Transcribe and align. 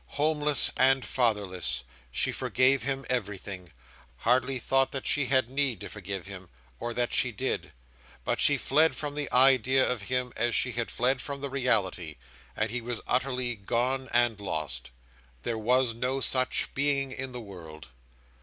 Homeless 0.17 0.71
and 0.77 1.05
fatherless, 1.05 1.83
she 2.09 2.31
forgave 2.31 2.81
him 2.81 3.05
everything; 3.07 3.71
hardly 4.21 4.57
thought 4.57 4.91
that 4.93 5.05
she 5.05 5.27
had 5.27 5.47
need 5.47 5.79
to 5.81 5.89
forgive 5.89 6.25
him, 6.25 6.49
or 6.79 6.91
that 6.95 7.13
she 7.13 7.31
did; 7.31 7.71
but 8.25 8.41
she 8.41 8.57
fled 8.57 8.95
from 8.95 9.13
the 9.13 9.31
idea 9.31 9.87
of 9.87 10.01
him 10.01 10.33
as 10.35 10.55
she 10.55 10.71
had 10.71 10.89
fled 10.89 11.21
from 11.21 11.41
the 11.41 11.51
reality, 11.51 12.15
and 12.55 12.71
he 12.71 12.81
was 12.81 12.99
utterly 13.05 13.53
gone 13.53 14.09
and 14.11 14.39
lost. 14.41 14.89
There 15.43 15.55
was 15.59 15.93
no 15.93 16.19
such 16.19 16.73
Being 16.73 17.11
in 17.11 17.31
the 17.31 17.39
world. 17.39 17.89